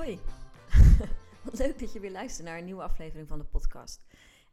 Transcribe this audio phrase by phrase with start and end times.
[0.00, 0.20] Hoi,
[1.44, 4.00] wat leuk dat je weer luistert naar een nieuwe aflevering van de podcast.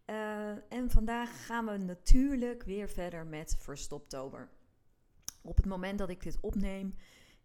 [0.05, 4.49] Uh, en vandaag gaan we natuurlijk weer verder met Verstoptober.
[5.41, 6.95] Op het moment dat ik dit opneem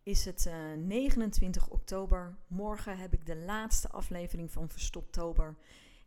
[0.02, 2.36] is het uh, 29 oktober.
[2.46, 5.56] Morgen heb ik de laatste aflevering van Verstoptober.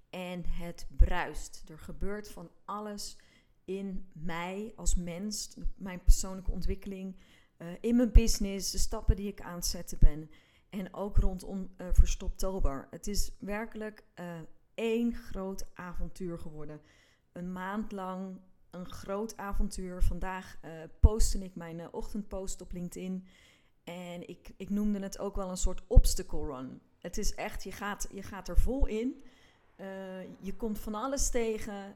[0.09, 1.63] En het bruist.
[1.69, 3.17] Er gebeurt van alles
[3.65, 7.15] in mij als mens, mijn persoonlijke ontwikkeling,
[7.57, 10.29] uh, in mijn business, de stappen die ik aan het zetten ben.
[10.79, 12.87] En ook rondom uh, Verstoptober.
[12.89, 14.25] Het is werkelijk uh,
[14.73, 16.81] één groot avontuur geworden.
[17.31, 20.03] Een maand lang een groot avontuur.
[20.03, 23.25] Vandaag uh, postte ik mijn ochtendpost op LinkedIn.
[23.83, 26.81] En ik, ik noemde het ook wel een soort obstacle run.
[26.99, 29.23] Het is echt, je gaat, je gaat er vol in.
[30.39, 31.95] je komt van alles tegen.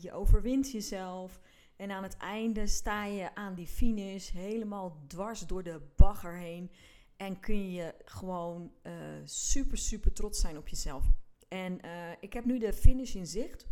[0.00, 1.40] je overwint jezelf.
[1.76, 6.70] En aan het einde sta je aan die finish helemaal dwars door de bagger heen.
[7.18, 8.92] En kun je gewoon uh,
[9.24, 11.04] super, super trots zijn op jezelf.
[11.48, 13.66] En uh, ik heb nu de finish in zicht.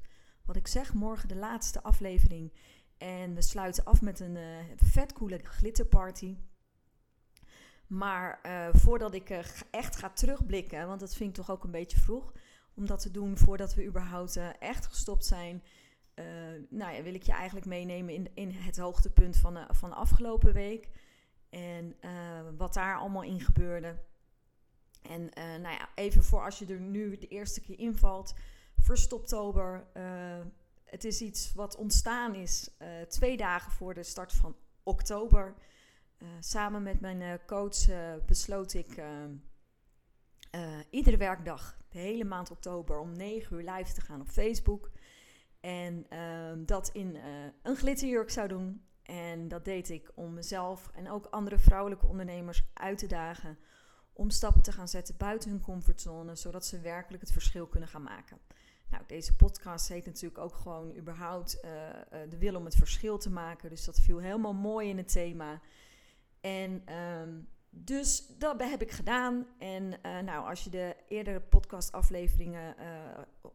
[0.45, 2.53] Wat ik zeg, morgen de laatste aflevering.
[2.99, 6.37] En we sluiten af met een uh, vet coole glitterparty.
[7.87, 8.41] Maar
[8.73, 9.31] voordat ik
[9.71, 12.33] echt ga terugblikken, want dat vind ik toch ook een beetje vroeg
[12.75, 15.63] om dat te doen voordat we überhaupt echt gestopt zijn.
[16.69, 20.53] nou ja, wil ik je eigenlijk meenemen in, in het hoogtepunt van van de afgelopen
[20.53, 20.91] week.
[21.51, 22.11] En uh,
[22.57, 23.97] wat daar allemaal in gebeurde.
[25.03, 28.35] En uh, nou ja, even voor als je er nu de eerste keer invalt.
[28.79, 29.87] Verstoptober.
[29.97, 30.05] Uh,
[30.85, 32.71] het is iets wat ontstaan is
[33.09, 35.55] twee dagen voor de start van oktober.
[36.41, 37.87] samen met mijn coach
[38.27, 39.03] besloot ik
[40.91, 44.91] iedere werkdag, de hele maand oktober, om 9 uur live te gaan op Facebook.
[45.61, 46.07] En
[46.67, 47.19] dat in
[47.63, 48.86] een glitterjurk zou doen.
[49.07, 53.59] En dat deed ik om mezelf en ook andere vrouwelijke ondernemers uit te dagen
[54.13, 58.03] om stappen te gaan zetten buiten hun comfortzone, zodat ze werkelijk het verschil kunnen gaan
[58.03, 58.39] maken.
[58.91, 63.19] Nou, deze podcast heet natuurlijk ook gewoon überhaupt uh, uh, de wil om het verschil
[63.19, 63.71] te maken.
[63.71, 65.61] Dus dat viel helemaal mooi in het thema.
[66.41, 69.47] En um, dus dat heb ik gedaan.
[69.59, 72.75] En uh, nou, als je de eerdere podcastafleveringen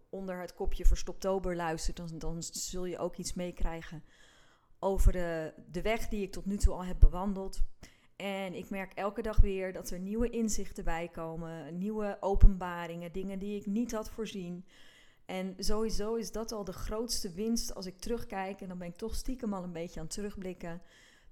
[0.09, 4.03] onder het kopje Verstoptober luistert, dan, dan zul je ook iets meekrijgen
[4.83, 7.61] over de, de weg die ik tot nu toe al heb bewandeld.
[8.15, 13.39] En ik merk elke dag weer dat er nieuwe inzichten bij komen, nieuwe openbaringen, dingen
[13.39, 14.65] die ik niet had voorzien.
[15.25, 18.61] En sowieso is dat al de grootste winst als ik terugkijk.
[18.61, 20.81] En dan ben ik toch stiekem al een beetje aan het terugblikken.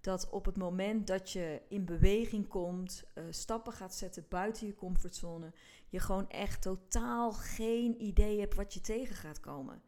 [0.01, 4.75] Dat op het moment dat je in beweging komt, uh, stappen gaat zetten buiten je
[4.75, 5.53] comfortzone,
[5.89, 9.81] je gewoon echt totaal geen idee hebt wat je tegen gaat komen.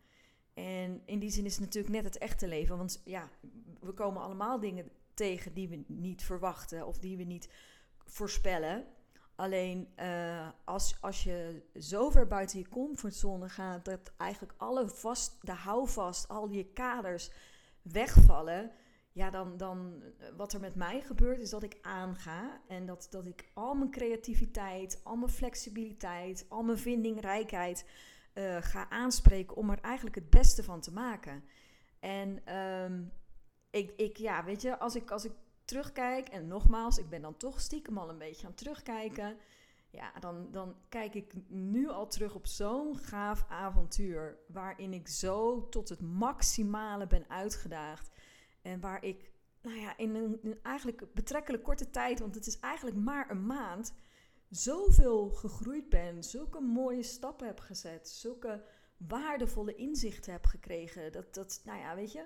[0.61, 2.77] En in die zin is het natuurlijk net het echte leven.
[2.77, 3.29] Want ja,
[3.79, 7.49] we komen allemaal dingen tegen die we niet verwachten of die we niet
[8.05, 8.85] voorspellen.
[9.35, 15.38] Alleen uh, als, als je zo ver buiten je comfortzone gaat dat eigenlijk alle vast,
[15.41, 17.31] de houvast, al je kaders
[17.81, 18.72] wegvallen.
[19.13, 20.03] Ja, dan, dan
[20.38, 23.91] wat er met mij gebeurt is dat ik aanga en dat, dat ik al mijn
[23.91, 27.85] creativiteit, al mijn flexibiliteit, al mijn vindingrijkheid
[28.34, 31.44] uh, ga aanspreken om er eigenlijk het beste van te maken.
[32.00, 33.12] En um,
[33.69, 35.31] ik, ik, ja, weet je, als ik, als ik
[35.66, 39.38] terugkijk, en nogmaals, ik ben dan toch stiekem al een beetje aan terugkijken.
[39.90, 44.38] Ja, dan, dan kijk ik nu al terug op zo'n gaaf avontuur.
[44.47, 48.09] Waarin ik zo tot het maximale ben uitgedaagd.
[48.62, 49.31] En waar ik,
[49.62, 53.94] nou ja, in een eigenlijk betrekkelijk korte tijd, want het is eigenlijk maar een maand
[54.52, 58.64] zoveel gegroeid ben, zulke mooie stappen heb gezet, zulke
[58.98, 61.12] waardevolle inzichten heb gekregen.
[61.12, 62.26] Dat, dat nou ja, weet je,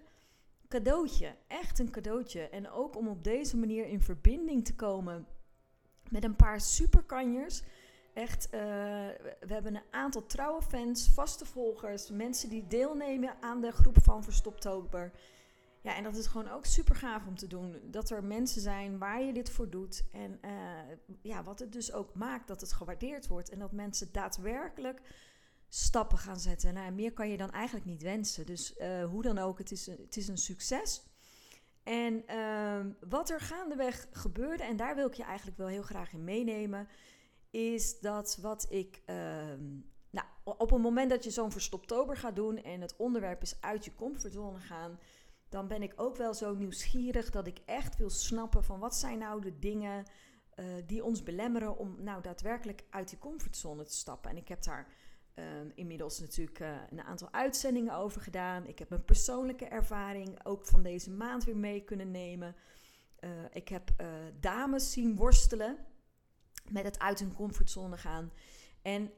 [0.67, 2.41] cadeautje, echt een cadeautje.
[2.49, 5.27] En ook om op deze manier in verbinding te komen
[6.09, 7.61] met een paar superkanjers.
[8.13, 8.51] Echt, uh,
[9.39, 14.23] we hebben een aantal trouwe fans, vaste volgers, mensen die deelnemen aan de groep van
[14.23, 15.11] Verstoptober.
[15.85, 17.79] Ja, en dat is gewoon ook super gaaf om te doen.
[17.83, 20.03] Dat er mensen zijn waar je dit voor doet.
[20.11, 20.51] En uh,
[21.21, 23.49] ja, wat het dus ook maakt dat het gewaardeerd wordt.
[23.49, 25.01] En dat mensen daadwerkelijk
[25.69, 26.73] stappen gaan zetten.
[26.73, 28.45] Nou, meer kan je dan eigenlijk niet wensen.
[28.45, 31.03] Dus uh, hoe dan ook, het is, het is een succes.
[31.83, 36.13] En ehm, wat er gaandeweg gebeurde, en daar wil ik je eigenlijk wel heel graag
[36.13, 36.87] in meenemen,
[37.49, 39.01] is dat wat ik.
[39.05, 39.63] Ehm,
[40.09, 43.85] nou, op het moment dat je zo'n verstoptober gaat doen en het onderwerp is uit
[43.85, 44.99] je comfortzone gaan,
[45.55, 49.17] dan ben ik ook wel zo nieuwsgierig dat ik echt wil snappen van wat zijn
[49.17, 50.05] nou de dingen
[50.55, 54.31] uh, die ons belemmeren om nou daadwerkelijk uit die comfortzone te stappen.
[54.31, 54.87] En ik heb daar
[55.35, 58.67] um, inmiddels natuurlijk uh, een aantal uitzendingen over gedaan.
[58.67, 62.55] Ik heb mijn persoonlijke ervaring ook van deze maand weer mee kunnen nemen.
[63.19, 63.91] Uh, ik heb
[64.39, 65.77] dames zien worstelen
[66.69, 68.31] met het uit hun comfortzone gaan.
[68.81, 69.11] En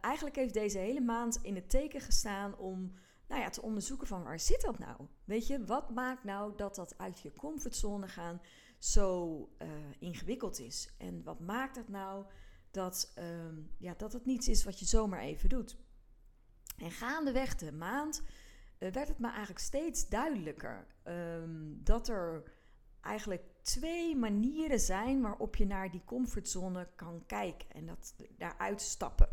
[0.00, 2.92] eigenlijk heeft deze hele maand in het teken gestaan om
[3.28, 5.06] nou ja, te onderzoeken van waar zit dat nou?
[5.24, 8.40] Weet je, wat maakt nou dat dat uit je comfortzone gaan
[8.78, 10.94] zo uh, ingewikkeld is?
[10.98, 12.24] En wat maakt het nou
[12.70, 13.24] dat, uh,
[13.78, 15.76] ja, dat het niets is wat je zomaar even doet?
[16.76, 18.22] En gaandeweg de maand
[18.78, 22.42] uh, werd het me eigenlijk steeds duidelijker um, dat er
[23.00, 29.28] eigenlijk twee manieren zijn waarop je naar die comfortzone kan kijken en dat daaruit stappen.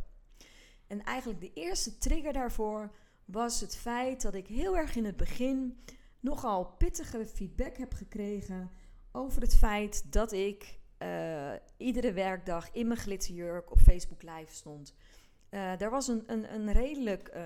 [0.88, 2.96] En eigenlijk de eerste trigger daarvoor
[3.26, 5.78] was het feit dat ik heel erg in het begin
[6.20, 8.72] nogal pittige feedback heb gekregen
[9.12, 14.94] over het feit dat ik uh, iedere werkdag in mijn glitterjurk op Facebook Live stond.
[15.50, 17.44] Uh, er was een, een, een redelijk uh,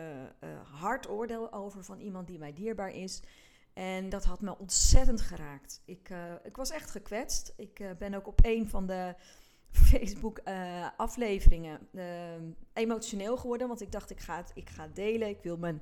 [0.64, 3.22] hard oordeel over van iemand die mij dierbaar is.
[3.74, 5.82] En dat had me ontzettend geraakt.
[5.86, 6.10] Ik,
[6.44, 7.54] ik was echt gekwetst.
[7.58, 9.16] Ik ben ook op een van de
[9.72, 11.88] Facebook-afleveringen
[12.74, 13.68] emotioneel geworden.
[13.68, 15.30] Want ik dacht, ik ga ik ga het delen.
[15.30, 15.82] Ik wil mijn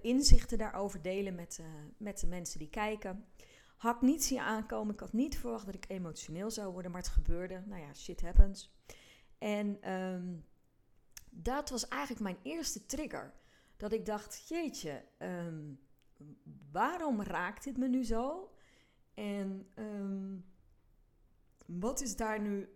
[0.00, 1.60] inzichten daarover delen met,
[1.96, 3.24] met de mensen die kijken.
[3.76, 4.94] Had niet zien aankomen.
[4.94, 7.62] Ik had niet verwacht dat ik emotioneel zou worden, maar het gebeurde.
[7.66, 8.72] Nou ja, shit happens.
[9.38, 10.44] En um,
[11.30, 13.34] dat was eigenlijk mijn eerste trigger.
[13.76, 15.80] Dat ik dacht, jeetje, um,
[16.70, 18.52] waarom raakt dit me nu zo?
[19.14, 20.44] En um,
[21.80, 22.68] wat is daar nu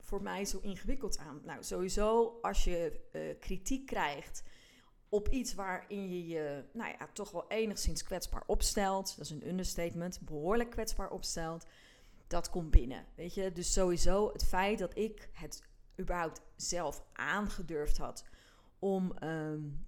[0.00, 1.40] voor mij zo ingewikkeld aan?
[1.44, 4.42] Nou, sowieso als je uh, kritiek krijgt
[5.08, 9.16] op iets waarin je je nou ja, toch wel enigszins kwetsbaar opstelt.
[9.16, 10.20] Dat is een understatement.
[10.20, 11.66] Behoorlijk kwetsbaar opstelt.
[12.26, 13.06] Dat komt binnen.
[13.14, 15.62] Weet je, dus sowieso het feit dat ik het
[16.00, 18.24] überhaupt zelf aangedurfd had
[18.78, 19.86] om um,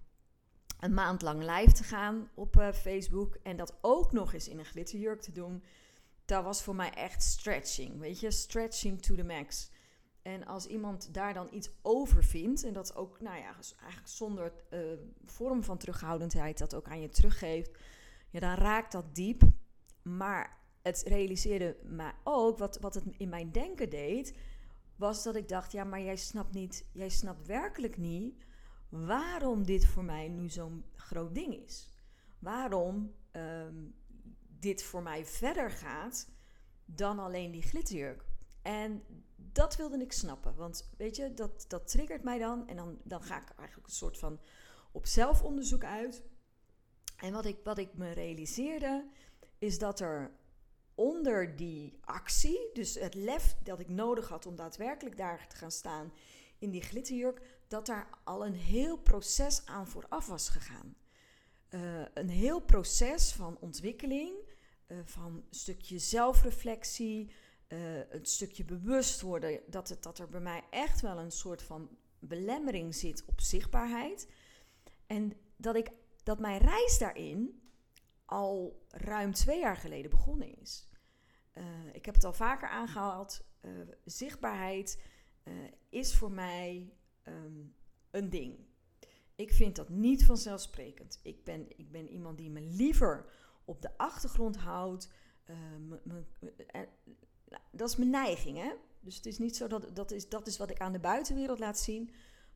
[0.80, 3.38] een maand lang live te gaan op uh, Facebook.
[3.42, 5.62] En dat ook nog eens in een glitterjurk te doen.
[6.30, 7.98] Dat was voor mij echt stretching.
[7.98, 9.70] Weet je, stretching to the max.
[10.22, 14.52] En als iemand daar dan iets over vindt, en dat ook, nou ja, eigenlijk zonder
[14.70, 14.80] uh,
[15.24, 17.70] vorm van terughoudendheid dat ook aan je teruggeeft,
[18.30, 19.42] ja, dan raakt dat diep.
[20.02, 24.38] Maar het realiseerde mij ook, wat, wat het in mijn denken deed,
[24.96, 28.44] was dat ik dacht, ja, maar jij snapt niet, jij snapt werkelijk niet
[28.88, 31.88] waarom dit voor mij nu zo'n groot ding is.
[32.38, 33.94] Waarom um,
[34.60, 36.28] dit voor mij verder gaat
[36.84, 38.24] dan alleen die glitterjurk.
[38.62, 39.02] En
[39.36, 40.56] dat wilde ik snappen.
[40.56, 42.68] Want weet je, dat, dat triggert mij dan.
[42.68, 44.40] En dan, dan ga ik eigenlijk een soort van
[44.92, 46.22] op zelfonderzoek uit.
[47.16, 49.06] En wat ik, wat ik me realiseerde,
[49.58, 50.38] is dat er
[50.94, 55.70] onder die actie, dus het lef dat ik nodig had om daadwerkelijk daar te gaan
[55.70, 56.12] staan
[56.58, 60.96] in die glitterjurk, dat daar al een heel proces aan vooraf was gegaan.
[61.70, 64.34] Uh, een heel proces van ontwikkeling,
[64.90, 67.30] uh, van een stukje zelfreflectie,
[67.68, 71.62] uh, een stukje bewust worden dat, het, dat er bij mij echt wel een soort
[71.62, 74.28] van belemmering zit op zichtbaarheid.
[75.06, 75.90] En dat, ik,
[76.22, 77.62] dat mijn reis daarin
[78.24, 80.88] al ruim twee jaar geleden begonnen is.
[81.54, 83.44] Uh, ik heb het al vaker aangehaald.
[84.04, 85.02] Zichtbaarheid
[85.88, 86.92] is voor mij
[87.24, 87.74] um,
[88.10, 88.58] een ding.
[89.34, 91.20] Ik vind dat niet vanzelfsprekend.
[91.22, 93.32] Ik ben, ik ben iemand die me liever
[93.70, 95.10] op de achtergrond houdt.
[96.04, 98.72] Nou, dat is mijn neiging, hè?
[99.00, 101.58] Dus het is niet zo dat dat is, dat is wat ik aan de buitenwereld
[101.58, 102.10] laat zien.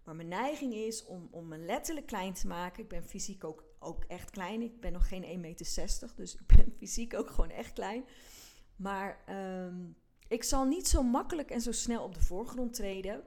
[0.04, 2.82] Maar mijn neiging is om, om me letterlijk klein te maken.
[2.82, 4.62] Ik ben fysiek ook, ook echt klein.
[4.62, 8.04] Ik ben nog geen 1,60 meter, dus ik ben fysiek ook gewoon echt klein.
[8.76, 9.24] Maar
[9.64, 9.96] um,
[10.28, 13.24] ik zal niet zo makkelijk en zo snel op de voorgrond treden.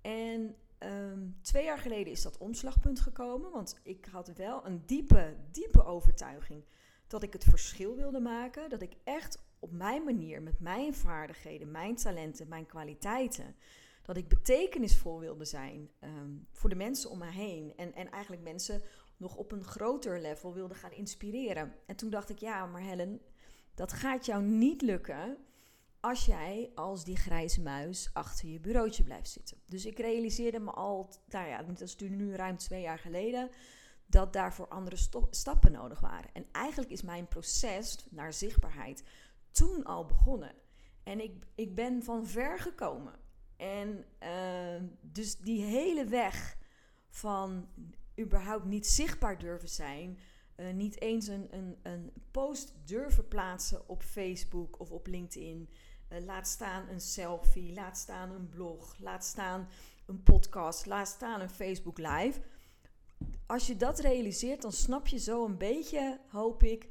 [0.00, 3.50] En um, twee jaar geleden is dat omslagpunt gekomen.
[3.50, 6.64] Want ik had wel een diepe, diepe overtuiging
[7.12, 8.70] dat ik het verschil wilde maken.
[8.70, 13.56] Dat ik echt op mijn manier, met mijn vaardigheden, mijn talenten, mijn kwaliteiten,
[14.02, 17.72] dat ik betekenisvol wilde zijn um, voor de mensen om me heen.
[17.76, 18.82] En, en eigenlijk mensen
[19.16, 21.74] nog op een groter level wilde gaan inspireren.
[21.86, 23.20] En toen dacht ik, ja, maar Helen,
[23.74, 25.36] dat gaat jou niet lukken
[26.00, 29.56] als jij als die grijze muis achter je bureautje blijft zitten.
[29.66, 33.50] Dus ik realiseerde me al, nou ja, dat is nu ruim twee jaar geleden
[34.12, 34.96] dat daarvoor andere
[35.30, 36.30] stappen nodig waren.
[36.32, 39.02] En eigenlijk is mijn proces naar zichtbaarheid
[39.50, 40.54] toen al begonnen.
[41.02, 43.12] En ik, ik ben van ver gekomen.
[43.56, 46.56] En uh, dus die hele weg
[47.08, 47.68] van
[48.20, 50.18] überhaupt niet zichtbaar durven zijn,
[50.56, 55.68] uh, niet eens een, een, een post durven plaatsen op Facebook of op LinkedIn.
[56.08, 59.68] Uh, laat staan een selfie, laat staan een blog, laat staan
[60.06, 62.40] een podcast, laat staan een Facebook Live.
[63.52, 66.88] Als je dat realiseert, dan snap je zo een beetje, hoop ik,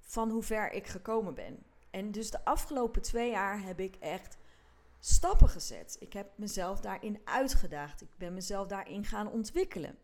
[0.00, 1.62] van hoe ver ik gekomen ben.
[1.90, 4.38] En dus de afgelopen twee jaar heb ik echt
[4.98, 5.96] stappen gezet.
[6.00, 8.00] Ik heb mezelf daarin uitgedaagd.
[8.00, 9.98] Ik ben mezelf daarin gaan ontwikkelen.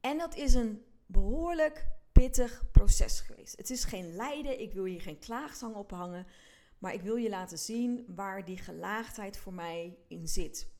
[0.00, 3.56] En dat is een behoorlijk pittig proces geweest.
[3.56, 6.26] Het is geen lijden, ik wil hier geen klaagzang ophangen,
[6.78, 10.72] maar ik wil je laten zien waar die gelaagdheid voor mij in zit.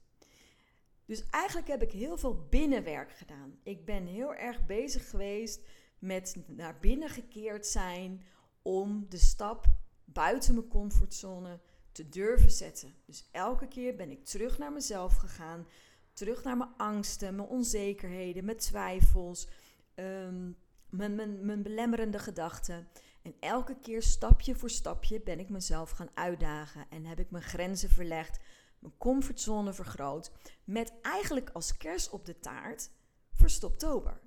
[1.07, 3.59] Dus eigenlijk heb ik heel veel binnenwerk gedaan.
[3.63, 5.61] Ik ben heel erg bezig geweest
[5.99, 8.25] met naar binnen gekeerd zijn
[8.63, 9.67] om de stap
[10.05, 11.61] buiten mijn comfortzone
[11.93, 12.95] te durven zetten.
[13.07, 15.67] Dus elke keer ben ik terug naar mezelf gegaan,
[16.13, 19.49] terug naar mijn angsten, mijn onzekerheden, mijn twijfels,
[19.95, 20.51] ehm,
[20.89, 22.89] mijn, mijn, mijn belemmerende gedachten.
[23.23, 27.45] En elke keer stapje voor stapje ben ik mezelf gaan uitdagen en heb ik mijn
[27.45, 28.39] grenzen verlegd,
[28.85, 30.33] mijn comfortzone vergroot,
[30.65, 32.91] met eigenlijk als kers op de taart
[33.33, 34.21] verstoptober.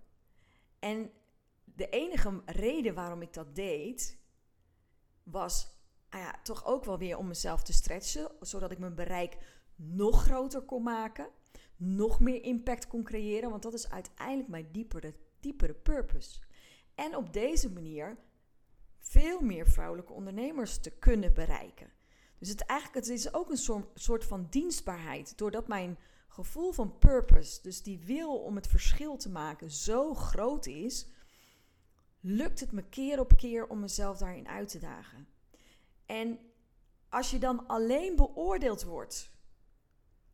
[0.79, 1.11] En
[1.63, 4.17] de enige reden waarom ik dat deed,
[5.23, 5.75] was
[6.09, 9.37] ah ja, toch ook wel weer om mezelf te stretchen, zodat ik mijn bereik
[9.75, 11.29] nog groter kon maken,
[11.75, 16.39] nog meer impact kon creëren, want dat is uiteindelijk mijn diepere, diepere purpose.
[16.95, 18.17] En op deze manier
[18.99, 21.91] veel meer vrouwelijke ondernemers te kunnen bereiken.
[22.39, 27.61] Dus het, eigenlijk, het is ook een soort van dienstbaarheid, doordat mijn gevoel van purpose,
[27.61, 31.07] dus die wil om het verschil te maken, zo groot is,
[32.19, 35.27] lukt het me keer op keer om mezelf daarin uit te dagen.
[36.05, 36.39] En
[37.09, 39.31] als je dan alleen beoordeeld wordt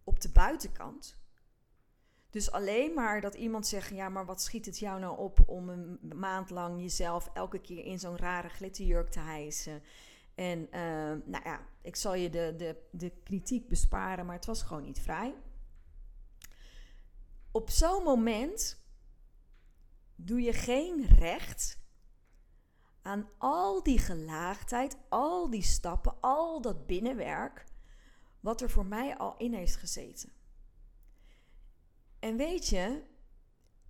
[0.03, 1.17] op de buitenkant,
[2.29, 5.69] dus alleen maar dat iemand zegt: Ja, maar wat schiet het jou nou op om
[5.69, 9.81] een maand lang jezelf elke keer in zo'n rare glitterjurk te hijsen?
[10.35, 10.71] En uh,
[11.25, 15.01] nou ja, ik zal je de, de, de kritiek besparen, maar het was gewoon niet
[15.01, 15.35] vrij.
[17.51, 18.81] Op zo'n moment
[20.15, 21.81] doe je geen recht
[23.01, 27.65] aan al die gelaagdheid, al die stappen, al dat binnenwerk,
[28.39, 30.31] wat er voor mij al in heeft gezeten.
[32.19, 33.03] En weet je,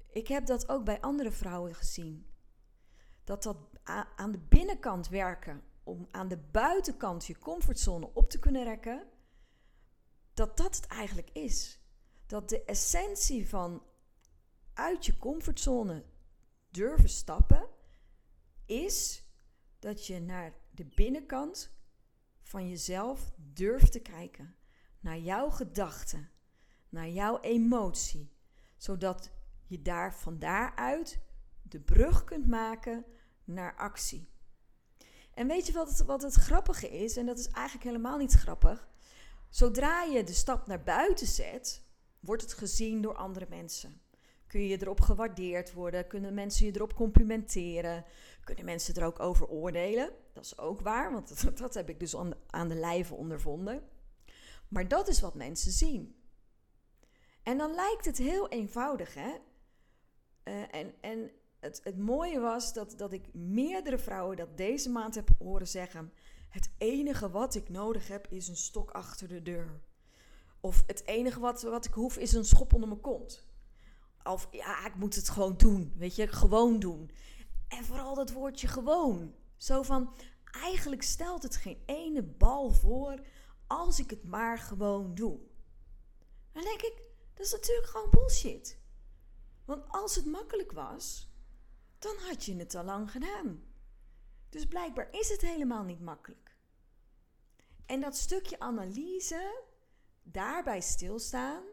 [0.10, 2.32] ik heb dat ook bij andere vrouwen gezien.
[3.24, 3.58] Dat dat
[4.16, 9.08] aan de binnenkant werken, om aan de buitenkant je comfortzone op te kunnen rekken,
[10.34, 11.80] dat dat het eigenlijk is.
[12.26, 13.84] Dat de essentie van
[14.74, 16.06] uit je comfortzone
[16.70, 17.70] durven stappen,
[18.66, 19.24] is
[19.80, 21.72] dat je naar de binnenkant
[22.42, 24.56] van jezelf durft te kijken.
[25.00, 26.30] Naar jouw gedachten,
[26.90, 28.32] naar jouw emotie.
[28.78, 29.32] Zodat
[29.66, 31.20] je daar van daaruit
[31.62, 33.06] de brug kunt maken
[33.44, 34.33] naar actie.
[35.34, 37.18] En weet je wat het, wat het grappige is?
[37.18, 38.88] En dat is eigenlijk helemaal niet grappig.
[39.50, 41.84] Zodra je de stap naar buiten zet,
[42.20, 44.02] wordt het gezien door andere mensen.
[44.48, 46.08] Kun je erop gewaardeerd worden?
[46.08, 48.06] Kunnen mensen je erop complimenteren?
[48.44, 50.12] Kunnen mensen er ook over oordelen?
[50.34, 53.14] Dat is ook waar, want dat, dat heb ik dus aan de, aan de lijve
[53.14, 53.84] ondervonden.
[54.68, 56.16] Maar dat is wat mensen zien.
[57.44, 59.32] En dan lijkt het heel eenvoudig, hè?
[60.44, 61.32] Uh, en en
[61.64, 66.14] het, het mooie was dat, dat ik meerdere vrouwen dat deze maand heb horen zeggen:
[66.50, 69.82] Het enige wat ik nodig heb is een stok achter de deur.
[70.60, 73.48] Of het enige wat, wat ik hoef is een schop onder mijn kont.
[74.24, 75.94] Of ja, ik moet het gewoon doen.
[75.98, 77.12] Weet je, gewoon doen.
[77.68, 79.34] En vooral dat woordje gewoon.
[79.58, 83.20] Zo van, eigenlijk stelt het geen ene bal voor
[83.68, 85.40] als ik het maar gewoon doe.
[86.52, 87.04] Dan denk ik,
[87.34, 88.80] dat is natuurlijk gewoon bullshit.
[89.66, 91.33] Want als het makkelijk was,
[92.04, 93.64] dan had je het al lang gedaan.
[94.50, 96.58] Dus blijkbaar is het helemaal niet makkelijk.
[97.86, 99.64] En dat stukje analyse,
[100.24, 101.64] daarbij stilstaan,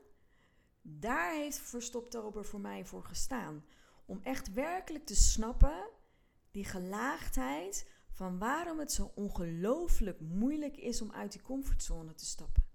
[0.82, 3.64] daar heeft Verstoptober voor mij voor gestaan.
[4.06, 5.88] Om echt werkelijk te snappen,
[6.50, 12.68] die gelaagdheid van waarom het zo ongelooflijk moeilijk is om uit die comfortzone te stappen.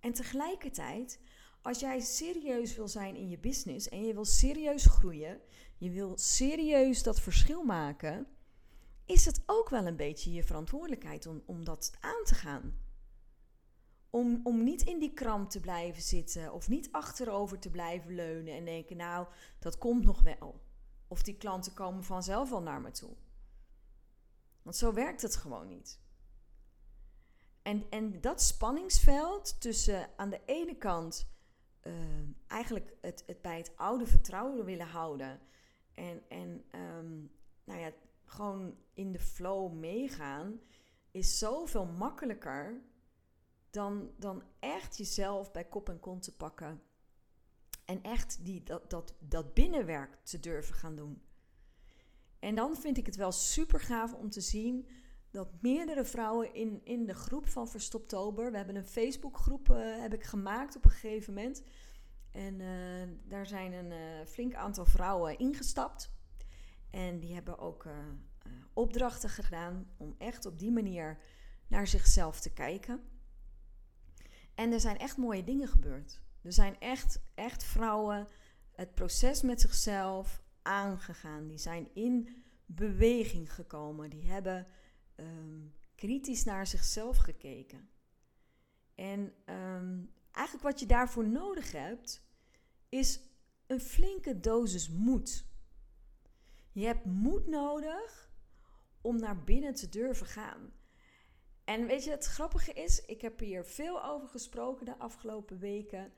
[0.00, 1.20] En tegelijkertijd,
[1.62, 5.40] als jij serieus wil zijn in je business en je wil serieus groeien,
[5.80, 8.26] je wil serieus dat verschil maken,
[9.04, 12.74] is het ook wel een beetje je verantwoordelijkheid om, om dat aan te gaan.
[14.10, 18.54] Om, om niet in die kramp te blijven zitten of niet achterover te blijven leunen
[18.54, 19.26] en denken, nou,
[19.58, 20.60] dat komt nog wel.
[21.08, 23.16] Of die klanten komen vanzelf wel naar me toe.
[24.62, 26.00] Want zo werkt het gewoon niet.
[27.62, 31.28] En, en dat spanningsveld tussen aan de ene kant
[31.82, 31.94] uh,
[32.46, 35.40] eigenlijk het, het bij het oude vertrouwen willen houden.
[36.00, 37.30] En, en um,
[37.64, 37.92] nou ja,
[38.24, 40.60] gewoon in de flow meegaan,
[41.10, 42.82] is zoveel makkelijker
[43.70, 46.82] dan, dan echt jezelf bij kop en kont te pakken.
[47.84, 51.22] En echt die, dat, dat, dat binnenwerk te durven gaan doen.
[52.38, 54.88] En dan vind ik het wel super gaaf om te zien
[55.30, 58.50] dat meerdere vrouwen in, in de groep van Verstoptober.
[58.50, 61.62] We hebben een Facebookgroep uh, heb ik gemaakt op een gegeven moment.
[62.30, 66.12] En uh, daar zijn een uh, flink aantal vrouwen ingestapt.
[66.90, 67.86] En die hebben ook
[68.72, 71.18] opdrachten gedaan om echt op die manier
[71.66, 73.00] naar zichzelf te kijken.
[74.54, 76.20] En er zijn echt mooie dingen gebeurd.
[76.42, 78.28] Er zijn echt, echt vrouwen
[78.72, 81.46] het proces met zichzelf aangegaan.
[81.46, 84.10] Die zijn in beweging gekomen.
[84.10, 84.66] Die hebben
[85.16, 87.88] um, kritisch naar zichzelf gekeken.
[88.94, 92.24] En um, eigenlijk wat je daarvoor nodig hebt,
[92.88, 93.20] is
[93.66, 95.44] een flinke dosis moed.
[96.72, 98.30] Je hebt moed nodig
[99.00, 100.72] om naar binnen te durven gaan.
[101.64, 106.12] En weet je, het grappige is, ik heb hier veel over gesproken de afgelopen weken.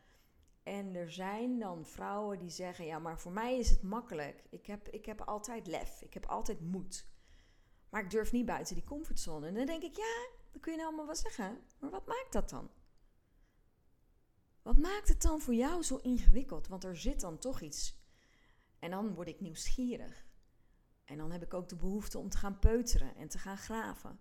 [0.63, 4.45] En er zijn dan vrouwen die zeggen: Ja, maar voor mij is het makkelijk.
[4.51, 7.07] Ik heb, ik heb altijd lef, ik heb altijd moed.
[7.89, 9.47] Maar ik durf niet buiten die comfortzone.
[9.47, 11.59] En dan denk ik: Ja, dan kun je nou allemaal wel zeggen.
[11.79, 12.71] Maar wat maakt dat dan?
[14.63, 16.69] Wat maakt het dan voor jou zo ingewikkeld?
[16.69, 18.01] Want er zit dan toch iets.
[18.79, 20.27] En dan word ik nieuwsgierig.
[21.05, 24.21] En dan heb ik ook de behoefte om te gaan peuteren en te gaan graven.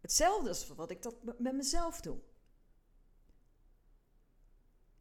[0.00, 2.20] Hetzelfde is wat ik dat met mezelf doe.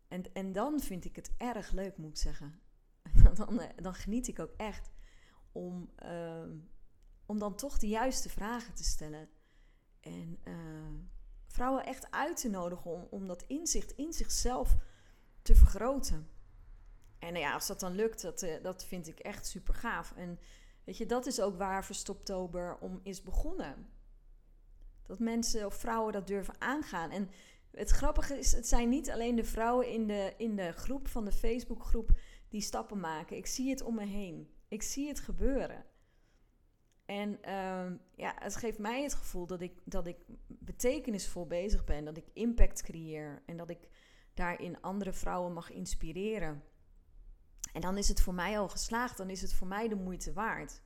[0.08, 2.62] En, en dan vind ik het erg leuk, moet ik zeggen.
[3.34, 4.92] dan, eh, dan geniet ik ook echt
[5.52, 6.50] om, uh,
[7.26, 9.30] om dan toch de juiste vragen te stellen.
[10.00, 11.00] En uh,
[11.58, 14.76] vrouwen echt uit te nodigen om, om dat inzicht in zichzelf
[15.42, 16.30] te vergroten.
[17.20, 20.14] En nou ja, als dat dan lukt, dat, uh, dat vind ik echt super gaaf.
[20.16, 20.40] En
[20.84, 23.90] weet je, dat is ook waar Verstoptober om is begonnen.
[25.04, 27.12] Dat mensen of vrouwen dat durven aangaan.
[27.12, 27.30] En
[27.72, 31.26] het grappige is, het zijn niet alleen de vrouwen in de, in de groep van
[31.26, 33.38] de Facebookgroep die stappen maken.
[33.38, 34.52] Ik zie het om me heen.
[34.68, 35.86] Ik zie het gebeuren.
[37.08, 40.18] En uh, ja, het geeft mij het gevoel dat ik, dat ik
[40.48, 43.88] betekenisvol bezig ben, dat ik impact creëer en dat ik
[44.34, 46.64] daarin andere vrouwen mag inspireren.
[47.74, 50.34] En dan is het voor mij al geslaagd, dan is het voor mij de moeite
[50.34, 50.82] waard.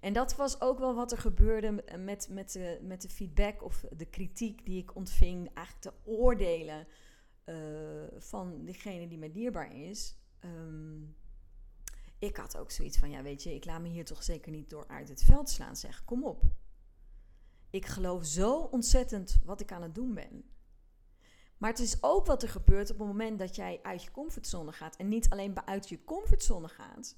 [0.00, 3.84] En dat was ook wel wat er gebeurde met, met, de, met de feedback of
[3.96, 6.86] de kritiek die ik ontving, eigenlijk de oordelen
[7.44, 7.56] uh,
[8.18, 10.16] van degene die mij dierbaar is.
[10.44, 11.16] Um,
[12.24, 14.70] ik had ook zoiets van, ja weet je, ik laat me hier toch zeker niet
[14.70, 15.76] door uit het veld slaan.
[15.76, 16.42] Zeg, kom op.
[17.70, 20.44] Ik geloof zo ontzettend wat ik aan het doen ben.
[21.58, 24.72] Maar het is ook wat er gebeurt op het moment dat jij uit je comfortzone
[24.72, 24.96] gaat.
[24.96, 27.16] En niet alleen uit je comfortzone gaat,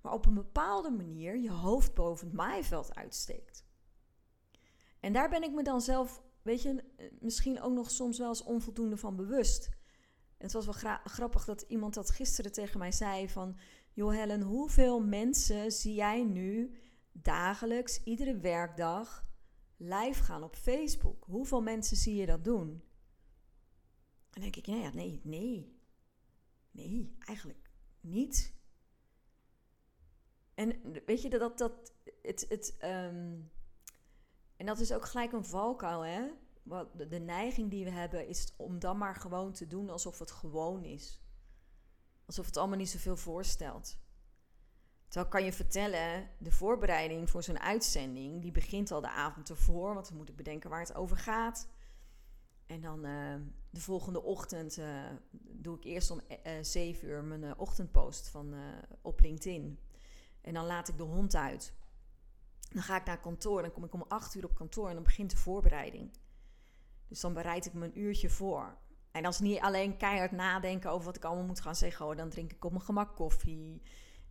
[0.00, 3.64] maar op een bepaalde manier je hoofd boven het maaiveld uitsteekt.
[5.00, 6.84] En daar ben ik me dan zelf, weet je,
[7.20, 9.68] misschien ook nog soms wel eens onvoldoende van bewust.
[10.38, 13.58] het was wel grappig dat iemand dat gisteren tegen mij zei van...
[13.94, 16.80] Joh Helen, hoeveel mensen zie jij nu
[17.12, 19.24] dagelijks, iedere werkdag,
[19.76, 21.24] live gaan op Facebook?
[21.24, 22.68] Hoeveel mensen zie je dat doen?
[24.30, 25.80] En dan denk ik, nee, nee, nee.
[26.70, 28.54] Nee, eigenlijk niet.
[30.54, 33.50] En weet je, dat, dat, het, het, um,
[34.56, 36.30] en dat is ook gelijk een valkuil, hè?
[36.96, 40.30] De, de neiging die we hebben is om dan maar gewoon te doen alsof het
[40.30, 41.22] gewoon is.
[42.26, 43.96] Alsof het allemaal niet zoveel voorstelt.
[45.08, 49.94] Terwijl kan je vertellen, de voorbereiding voor zo'n uitzending, die begint al de avond ervoor,
[49.94, 51.68] want dan moet ik bedenken waar het over gaat.
[52.66, 53.34] En dan uh,
[53.70, 58.54] de volgende ochtend uh, doe ik eerst om eh, 7 uur mijn ochtendpost van,
[59.02, 59.78] op LinkedIn.
[60.40, 61.74] En dan laat ik de hond uit.
[62.70, 65.02] Dan ga ik naar kantoor, dan kom ik om 8 uur op kantoor en dan
[65.02, 66.10] begint de voorbereiding.
[67.08, 68.76] Dus dan bereid ik me een uurtje voor.
[69.12, 72.16] En is niet alleen keihard nadenken over wat ik allemaal moet gaan zeggen.
[72.16, 73.82] Dan drink ik op mijn gemak koffie.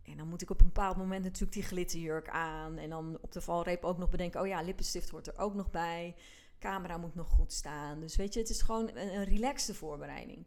[0.02, 2.78] En dan moet ik op een bepaald moment natuurlijk die glitterjurk aan.
[2.78, 5.70] En dan op de valreep ook nog bedenken: oh ja, lippenstift hoort er ook nog
[5.70, 6.14] bij.
[6.58, 8.00] Camera moet nog goed staan.
[8.00, 10.46] Dus weet je, het is gewoon een, een relaxte voorbereiding.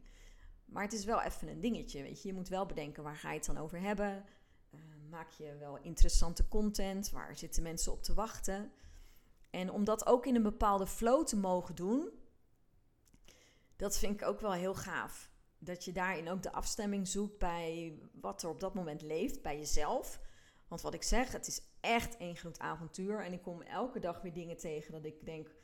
[0.65, 2.27] Maar het is wel even een dingetje, weet je.
[2.27, 4.25] Je moet wel bedenken, waar ga je het dan over hebben?
[4.71, 7.11] Uh, maak je wel interessante content?
[7.11, 8.71] Waar zitten mensen op te wachten?
[9.49, 12.09] En om dat ook in een bepaalde flow te mogen doen,
[13.75, 15.29] dat vind ik ook wel heel gaaf.
[15.57, 19.57] Dat je daarin ook de afstemming zoekt bij wat er op dat moment leeft, bij
[19.57, 20.19] jezelf.
[20.67, 23.23] Want wat ik zeg, het is echt een groot avontuur.
[23.23, 25.55] En ik kom elke dag weer dingen tegen dat ik denk: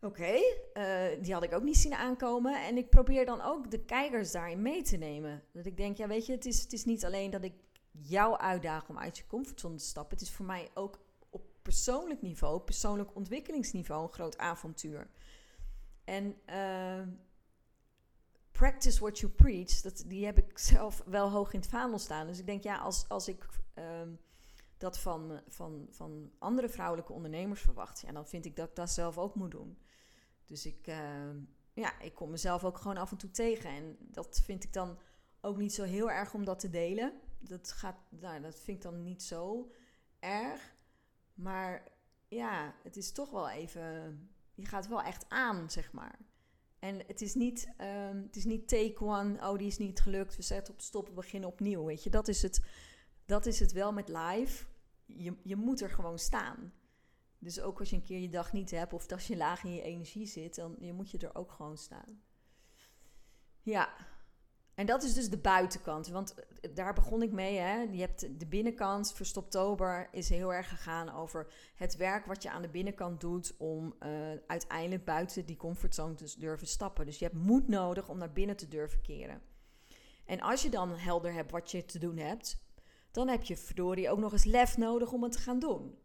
[0.00, 0.38] oké,
[0.72, 2.66] eh, die had ik ook niet zien aankomen.
[2.66, 5.42] En ik probeer dan ook de kijkers daarin mee te nemen.
[5.52, 7.54] Dat ik denk: ja, weet je, het is, het is niet alleen dat ik
[7.90, 10.18] jou uitdaag om uit je comfortzone te stappen.
[10.18, 10.98] Het is voor mij ook
[11.30, 15.10] op persoonlijk niveau, persoonlijk ontwikkelingsniveau, een groot avontuur.
[16.04, 16.71] En uh,
[18.50, 22.26] practice what you preach, dat, die heb ik zelf wel hoog in het vaandel staan.
[22.26, 23.46] Dus ik denk, ja, als, als ik
[23.78, 23.84] uh,
[24.78, 28.90] dat van, van, van andere vrouwelijke ondernemers verwacht, ja, dan vind ik dat ik dat
[28.90, 29.78] zelf ook moet doen.
[30.46, 31.30] Dus ik, uh,
[31.72, 33.70] ja, ik kom mezelf ook gewoon af en toe tegen.
[33.70, 34.98] En dat vind ik dan
[35.40, 37.20] ook niet zo heel erg om dat te delen.
[37.38, 39.72] Dat, gaat, nou, dat vind ik dan niet zo
[40.18, 40.74] erg.
[41.34, 41.92] Maar
[42.28, 44.30] ja, het is toch wel even.
[44.54, 46.18] Je gaat wel echt aan, zeg maar.
[46.82, 50.36] En het is niet, um, het is niet take one, oh die is niet gelukt,
[50.36, 51.84] we zetten op stop, we beginnen opnieuw.
[51.84, 52.64] Weet je, dat is het,
[53.26, 54.64] dat is het wel met live.
[55.04, 56.72] Je, je moet er gewoon staan.
[57.38, 59.74] Dus ook als je een keer je dag niet hebt of als je laag in
[59.74, 62.22] je energie zit, dan je moet je er ook gewoon staan.
[63.62, 63.94] Ja,
[64.82, 66.08] en dat is dus de buitenkant.
[66.08, 66.34] Want
[66.74, 67.58] daar begon ik mee.
[67.58, 67.80] Hè.
[67.80, 72.62] Je hebt de binnenkant, Verstoptober, is heel erg gegaan over het werk wat je aan
[72.62, 74.08] de binnenkant doet om uh,
[74.46, 77.06] uiteindelijk buiten die comfortzone te durven stappen.
[77.06, 79.42] Dus je hebt moed nodig om naar binnen te durven keren.
[80.24, 82.62] En als je dan helder hebt wat je te doen hebt,
[83.10, 85.98] dan heb je verdorie ook nog eens lef nodig om het te gaan doen.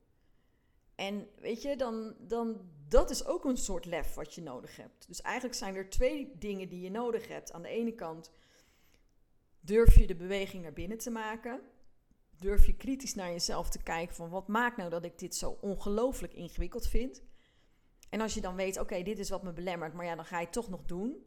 [0.95, 5.07] En weet je, dan, dan dat is ook een soort lef wat je nodig hebt.
[5.07, 7.53] Dus eigenlijk zijn er twee dingen die je nodig hebt.
[7.53, 8.31] Aan de ene kant
[9.67, 11.61] Durf je de beweging naar binnen te maken?
[12.39, 15.57] Durf je kritisch naar jezelf te kijken van wat maakt nou dat ik dit zo
[15.61, 17.23] ongelooflijk ingewikkeld vind?
[18.09, 20.37] En als je dan weet, oké, dit is wat me belemmert, maar ja, dan ga
[20.39, 21.25] je het toch nog doen.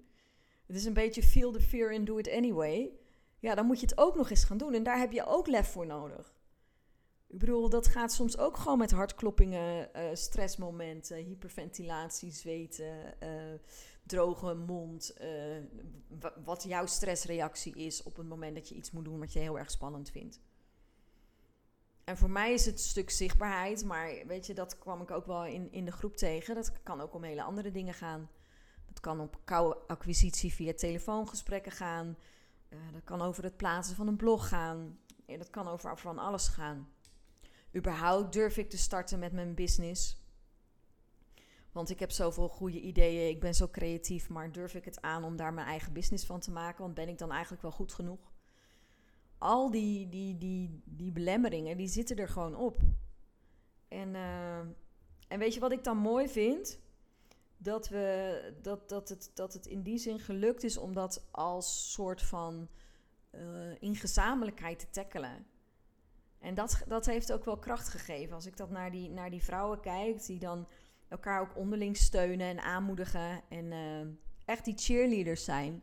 [0.66, 2.90] Het is een beetje feel the fear and do it anyway.
[3.38, 4.74] Ja, dan moet je het ook nog eens gaan doen.
[4.74, 6.34] En daar heb je ook lef voor nodig.
[7.26, 13.58] Ik bedoel, dat gaat soms ook gewoon met hartkloppingen, uh, stressmomenten, hyperventilatie, zweten, uh,
[14.10, 15.56] droge mond, uh,
[16.44, 19.58] wat jouw stressreactie is op het moment dat je iets moet doen wat je heel
[19.58, 20.40] erg spannend vindt.
[22.04, 25.44] En voor mij is het stuk zichtbaarheid, maar weet je, dat kwam ik ook wel
[25.44, 26.54] in, in de groep tegen.
[26.54, 28.30] Dat kan ook om hele andere dingen gaan.
[28.86, 32.16] Dat kan op koude acquisitie via telefoongesprekken gaan.
[32.68, 34.98] Uh, dat kan over het plaatsen van een blog gaan.
[35.26, 36.88] Ja, dat kan over van alles gaan.
[37.76, 40.19] Überhaupt durf ik te starten met mijn business.
[41.72, 45.24] Want ik heb zoveel goede ideeën, ik ben zo creatief, maar durf ik het aan
[45.24, 46.82] om daar mijn eigen business van te maken?
[46.82, 48.32] Want ben ik dan eigenlijk wel goed genoeg?
[49.38, 52.80] Al die, die, die, die belemmeringen, die zitten er gewoon op.
[53.88, 54.58] En, uh,
[55.28, 56.80] en weet je wat ik dan mooi vind?
[57.56, 61.92] Dat, we, dat, dat, het, dat het in die zin gelukt is om dat als
[61.92, 62.68] soort van
[63.30, 65.46] uh, in gezamenlijkheid te tackelen.
[66.38, 68.34] En dat, dat heeft ook wel kracht gegeven.
[68.34, 70.66] Als ik dat naar die, naar die vrouwen kijk, die dan
[71.10, 73.42] elkaar ook onderling steunen en aanmoedigen.
[73.48, 74.06] En uh,
[74.44, 75.82] echt die cheerleaders zijn.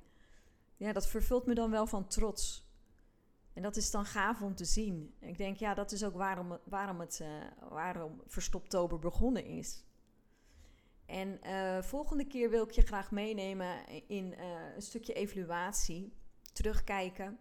[0.77, 2.65] Ja, dat vervult me dan wel van trots.
[3.53, 5.13] En dat is dan gaaf om te zien.
[5.19, 7.27] Ik denk, ja, dat is ook waarom, waarom het uh,
[7.69, 9.83] waarom Verstoptober begonnen is.
[11.05, 14.35] En uh, volgende keer wil ik je graag meenemen in
[14.75, 16.13] een stukje evaluatie.
[16.53, 17.39] Terugkijken.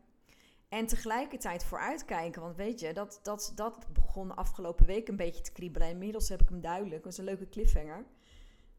[0.68, 2.42] En tegelijkertijd vooruitkijken.
[2.42, 5.88] Want weet je, dat, dat, dat begon afgelopen week een beetje te kriebelen.
[5.88, 6.94] Inmiddels heb ik hem duidelijk.
[6.94, 8.04] Dat was een leuke cliffhanger.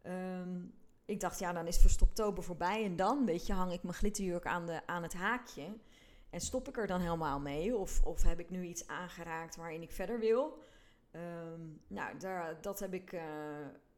[0.04, 0.73] Um,
[1.06, 2.84] ik dacht, ja, dan is Verstoptober voorbij.
[2.84, 5.78] En dan, weet je, hang ik mijn glitterjurk aan, de, aan het haakje.
[6.30, 7.76] En stop ik er dan helemaal mee?
[7.76, 10.60] Of, of heb ik nu iets aangeraakt waarin ik verder wil?
[11.12, 13.21] Um, nou, daar, dat heb ik uh,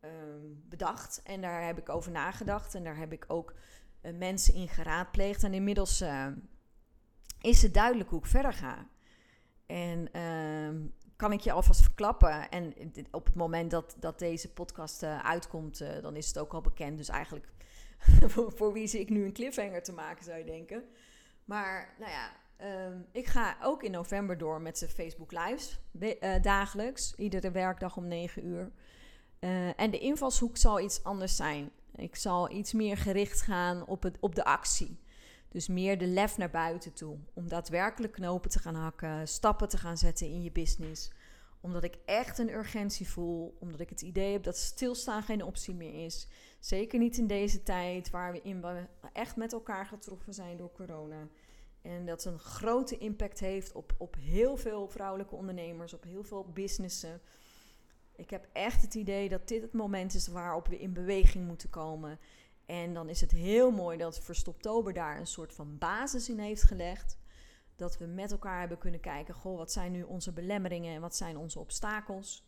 [0.02, 1.22] um, bedacht.
[1.24, 2.76] En daar heb ik over nagedacht.
[2.76, 3.54] En daar heb ik ook
[4.02, 5.44] uh, mensen in geraadpleegd.
[5.44, 6.04] En inmiddels...
[7.42, 8.88] Is het duidelijk hoe ik verder ga.
[9.66, 10.82] En uh,
[11.16, 12.50] kan ik je alvast verklappen.
[12.50, 12.74] En
[13.12, 16.62] op het moment dat, dat deze podcast uh, uitkomt, uh, dan is het ook al
[16.62, 16.98] bekend.
[16.98, 17.48] Dus eigenlijk
[18.56, 20.84] voor, wie zie ik nu een cliffhanger te maken, zou je denken.
[21.46, 22.32] Maar nou ja,
[22.86, 25.80] um, ik ga ook in november door met de Facebook Lives.
[26.00, 28.72] Uh, dagelijks, iedere werkdag om 9 uur.
[29.76, 31.72] en de invalshoek zal iets anders zijn.
[31.96, 35.00] Ik zal iets meer gericht gaan op, het, op de actie.
[35.50, 37.18] Dus meer de lef naar buiten toe.
[37.34, 41.12] Om daadwerkelijk knopen te gaan hakken, stappen te gaan zetten in je business.
[41.62, 43.58] Omdat ik echt een urgentie voel.
[43.60, 46.28] Omdat ik het idee heb dat stilstaan geen optie meer is.
[46.60, 51.28] Zeker niet in deze tijd waarin we echt met elkaar getroffen zijn door corona.
[51.82, 56.52] En dat een grote impact heeft op, op heel veel vrouwelijke ondernemers, op heel veel
[56.54, 57.22] businessen.
[58.16, 61.70] Ik heb echt het idee dat dit het moment is waarop we in beweging moeten
[61.70, 62.20] komen.
[62.70, 66.62] En dan is het heel mooi dat Verstoptober daar een soort van basis in heeft
[66.62, 67.18] gelegd.
[67.76, 71.16] Dat we met elkaar hebben kunnen kijken, goh, wat zijn nu onze belemmeringen en wat
[71.16, 72.46] zijn onze obstakels?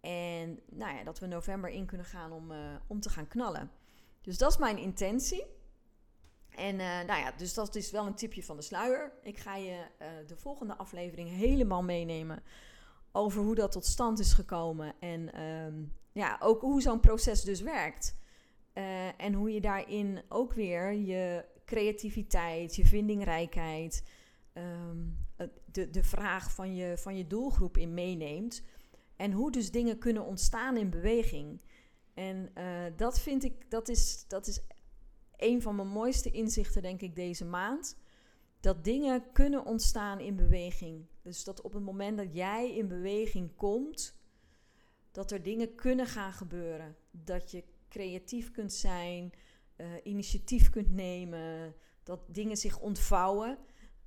[0.00, 3.70] En nou ja, dat we november in kunnen gaan om, uh, om te gaan knallen.
[4.20, 5.44] Dus dat is mijn intentie.
[6.50, 9.12] En uh, nou ja, dus dat is wel een tipje van de sluier.
[9.22, 12.42] Ik ga je uh, de volgende aflevering helemaal meenemen
[13.12, 14.94] over hoe dat tot stand is gekomen.
[15.00, 18.22] En um, ja, ook hoe zo'n proces dus werkt.
[18.74, 24.04] Uh, en hoe je daarin ook weer je creativiteit, je vindingrijkheid,
[24.54, 25.16] um,
[25.64, 28.64] de, de vraag van je, van je doelgroep in meeneemt.
[29.16, 31.60] En hoe dus dingen kunnen ontstaan in beweging.
[32.14, 34.60] En uh, dat vind ik, dat is, dat is
[35.36, 37.96] een van mijn mooiste inzichten, denk ik, deze maand.
[38.60, 41.06] Dat dingen kunnen ontstaan in beweging.
[41.22, 44.14] Dus dat op het moment dat jij in beweging komt,
[45.12, 46.96] dat er dingen kunnen gaan gebeuren.
[47.10, 49.32] Dat je creatief kunt zijn,
[49.76, 53.58] uh, initiatief kunt nemen, dat dingen zich ontvouwen.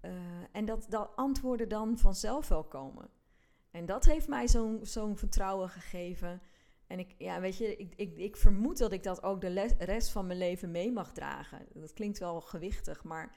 [0.01, 0.11] Uh,
[0.51, 3.09] en dat, dat antwoorden dan vanzelf wel komen.
[3.71, 4.47] En dat heeft mij
[4.81, 6.41] zo'n vertrouwen gegeven.
[6.87, 10.09] En ik, ja, weet je, ik, ik, ik vermoed dat ik dat ook de rest
[10.09, 11.65] van mijn leven mee mag dragen.
[11.73, 13.35] Dat klinkt wel gewichtig, maar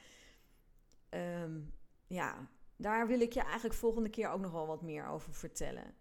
[1.11, 1.73] um,
[2.07, 5.95] ja, daar wil ik je eigenlijk volgende keer ook nog wel wat meer over vertellen.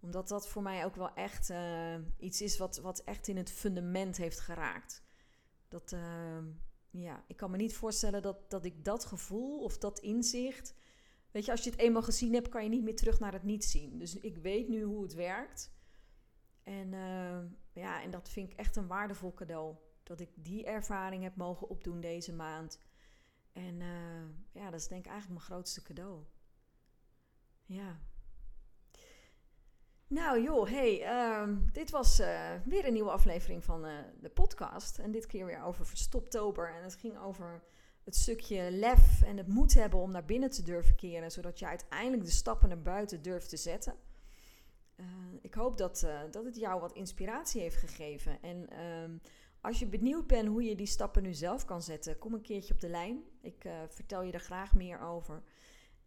[0.00, 3.50] Omdat dat voor mij ook wel echt uh, iets is wat, wat echt in het
[3.50, 5.02] fundament heeft geraakt.
[5.68, 6.38] Dat, uh,
[6.90, 10.74] ja, ik kan me niet voorstellen dat, dat ik dat gevoel of dat inzicht.
[11.30, 13.42] Weet je, als je het eenmaal gezien hebt, kan je niet meer terug naar het
[13.42, 13.98] niet zien.
[13.98, 15.72] Dus ik weet nu hoe het werkt.
[16.62, 17.38] En uh,
[17.72, 19.76] ja, en dat vind ik echt een waardevol cadeau.
[20.02, 22.80] Dat ik die ervaring heb mogen opdoen deze maand.
[23.52, 23.80] En
[24.52, 26.24] ja, dat is denk ik eigenlijk mijn grootste cadeau.
[27.64, 28.00] Ja.
[30.08, 34.98] Nou joh, hey, uh, dit was uh, weer een nieuwe aflevering van uh, de podcast.
[34.98, 36.74] En dit keer weer over Verstoptober.
[36.74, 37.62] En het ging over
[38.04, 41.30] het stukje lef en het moed hebben om naar binnen te durven keren.
[41.30, 43.94] Zodat je uiteindelijk de stappen naar buiten durft te zetten.
[44.96, 45.06] Uh,
[45.40, 48.42] ik hoop dat, dat het jou wat inspiratie heeft gegeven.
[48.42, 49.16] En ehm,
[49.60, 52.74] als je benieuwd bent hoe je die stappen nu zelf kan zetten, kom een keertje
[52.74, 53.22] op de lijn.
[53.40, 55.42] Ik vertel je er graag meer over.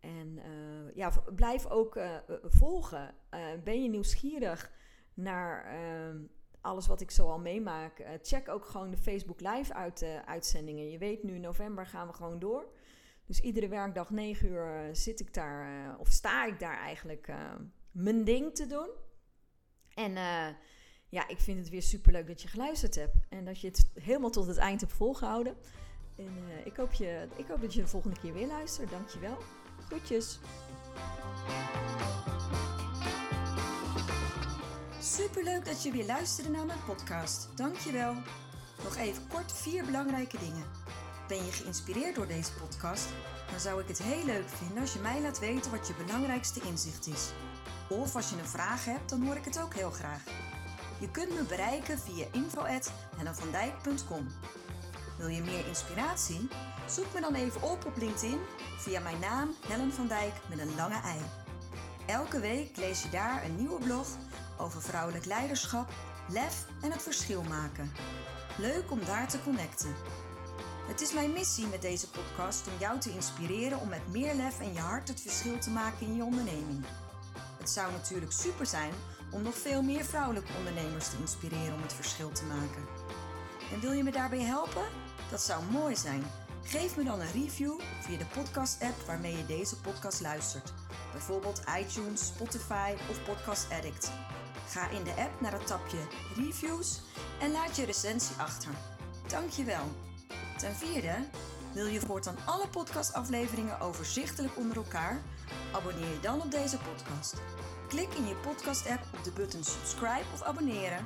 [0.02, 3.16] En uh, ja, blijf ook uh, volgen.
[3.64, 4.72] ben je nieuwsgierig
[5.14, 6.18] naar ehm,
[6.62, 8.06] alles wat ik zo al meemaak?
[8.22, 10.90] check ook gewoon de Facebook Live uit, uitzendingen.
[10.90, 12.66] Je weet nu, november gaan we gewoon door.
[13.26, 17.34] Dus iedere werkdag 9 uur zit ik daar, of sta ik daar eigenlijk
[17.92, 18.90] mijn ding te doen.
[19.94, 20.16] En
[21.10, 23.16] ja, ik vind het weer superleuk dat je geluisterd hebt.
[23.30, 25.56] En dat je het helemaal tot het eind hebt volgehouden.
[26.16, 26.34] En
[26.64, 28.90] ik, hoop je, ik hoop dat je de volgende keer weer luistert.
[28.90, 29.38] Dankjewel.
[29.92, 30.40] Groetjes.
[35.00, 37.50] Superleuk dat je weer luisterde naar mijn podcast.
[37.56, 38.16] Dankjewel.
[38.84, 40.66] Nog even kort vier belangrijke dingen.
[41.28, 43.08] Ben je geïnspireerd door deze podcast?
[43.50, 46.62] Dan zou ik het heel leuk vinden als je mij laat weten wat je belangrijkste
[46.62, 47.32] inzicht is.
[47.90, 50.24] Of als je een vraag hebt, dan hoor ik het ook heel graag.
[51.00, 54.28] Je kunt me bereiken via info.hellenvandijk.com.
[55.18, 56.50] Wil je meer inspiratie?
[56.96, 58.40] Zoek me dan even op op LinkedIn
[58.78, 61.20] via mijn naam Helen van Dijk met een lange ei.
[62.06, 64.08] Elke week lees je daar een nieuwe blog
[64.58, 65.90] over vrouwelijk leiderschap,
[66.30, 67.92] lef en het verschil maken.
[68.58, 69.96] Leuk om daar te connecten.
[70.88, 74.60] Het is mijn missie met deze podcast om jou te inspireren om met meer lef
[74.60, 76.86] en je hart het verschil te maken in je onderneming.
[77.60, 78.94] Het zou natuurlijk super zijn
[79.32, 82.86] om nog veel meer vrouwelijke ondernemers te inspireren om het verschil te maken.
[83.74, 84.86] En wil je me daarbij helpen?
[85.30, 86.24] Dat zou mooi zijn.
[86.64, 90.74] Geef me dan een review via de podcast-app waarmee je deze podcast luistert.
[91.12, 94.12] Bijvoorbeeld iTunes, Spotify of Podcast Addict.
[94.68, 95.98] Ga in de app naar het tapje
[96.36, 97.02] Reviews
[97.40, 98.72] en laat je recensie achter.
[99.28, 99.86] Dankjewel.
[100.58, 101.16] Ten vierde,
[101.74, 105.22] wil je voortaan alle podcastafleveringen overzichtelijk onder elkaar?
[105.72, 107.34] Abonneer je dan op deze podcast.
[107.88, 111.06] Klik in je podcast-app op de button subscribe of abonneren.